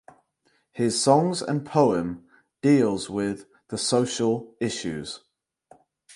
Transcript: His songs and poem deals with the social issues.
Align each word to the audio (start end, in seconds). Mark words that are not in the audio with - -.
His 0.71 0.99
songs 0.99 1.43
and 1.43 1.63
poem 1.63 2.25
deals 2.63 3.07
with 3.07 3.45
the 3.67 3.77
social 3.77 4.55
issues. 4.59 5.19